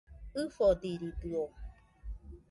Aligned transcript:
ɨfodiridɨo 0.41 1.43